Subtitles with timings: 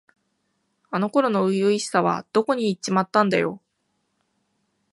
[0.89, 3.61] あの頃の初々しさはどこにいっちまったんだよ。